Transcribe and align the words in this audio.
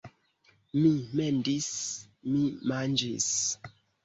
Mi 0.79 0.93
mendis... 1.19 1.67
mi 2.31 2.41
manĝis 2.73 3.29